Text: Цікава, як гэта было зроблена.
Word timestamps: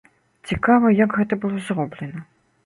Цікава, 0.51 0.91
як 1.03 1.13
гэта 1.19 1.39
было 1.45 1.63
зроблена. 1.69 2.19